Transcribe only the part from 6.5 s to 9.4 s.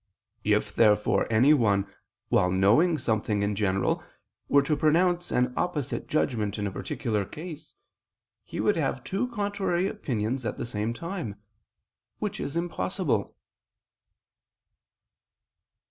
in a particular case, he would have two